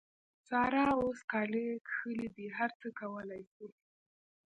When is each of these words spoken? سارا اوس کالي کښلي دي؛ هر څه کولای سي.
سارا 0.47 0.85
اوس 0.99 1.19
کالي 1.31 1.65
کښلي 1.87 2.27
دي؛ 2.35 2.45
هر 2.57 2.69
څه 2.79 2.87
کولای 2.99 3.43
سي. 3.53 3.67